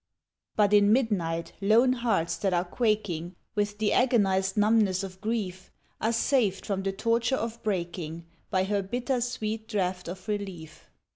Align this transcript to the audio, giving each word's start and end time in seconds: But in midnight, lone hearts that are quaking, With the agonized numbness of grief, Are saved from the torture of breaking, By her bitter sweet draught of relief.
But 0.55 0.73
in 0.73 0.91
midnight, 0.91 1.53
lone 1.61 1.93
hearts 1.93 2.35
that 2.37 2.55
are 2.55 2.65
quaking, 2.65 3.35
With 3.53 3.77
the 3.77 3.93
agonized 3.93 4.57
numbness 4.57 5.03
of 5.03 5.21
grief, 5.21 5.71
Are 6.01 6.11
saved 6.11 6.65
from 6.65 6.81
the 6.81 6.91
torture 6.91 7.35
of 7.35 7.61
breaking, 7.61 8.25
By 8.49 8.63
her 8.63 8.81
bitter 8.81 9.21
sweet 9.21 9.67
draught 9.67 10.07
of 10.07 10.27
relief. 10.27 10.89